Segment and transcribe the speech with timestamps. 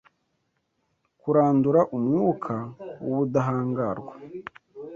[1.19, 2.55] Kurandura umwuka
[3.05, 4.11] wubudahangarwa